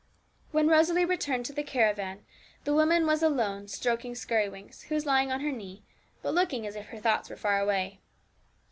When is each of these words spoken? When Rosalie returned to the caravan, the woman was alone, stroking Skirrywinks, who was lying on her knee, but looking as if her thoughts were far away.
When 0.51 0.67
Rosalie 0.67 1.05
returned 1.05 1.45
to 1.45 1.53
the 1.53 1.61
caravan, 1.61 2.25
the 2.63 2.73
woman 2.73 3.05
was 3.05 3.21
alone, 3.21 3.67
stroking 3.67 4.15
Skirrywinks, 4.15 4.85
who 4.85 4.95
was 4.95 5.05
lying 5.05 5.31
on 5.31 5.41
her 5.41 5.51
knee, 5.51 5.83
but 6.23 6.33
looking 6.33 6.65
as 6.65 6.75
if 6.75 6.87
her 6.87 6.97
thoughts 6.99 7.29
were 7.29 7.35
far 7.37 7.59
away. 7.59 7.99